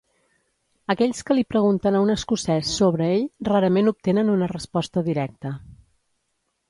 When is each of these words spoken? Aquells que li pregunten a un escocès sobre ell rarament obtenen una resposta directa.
Aquells 0.93 1.19
que 1.27 1.35
li 1.39 1.43
pregunten 1.55 1.97
a 1.99 2.01
un 2.05 2.13
escocès 2.13 2.71
sobre 2.79 3.11
ell 3.19 3.27
rarament 3.53 3.93
obtenen 3.93 4.33
una 4.39 4.49
resposta 4.55 5.05
directa. 5.11 5.53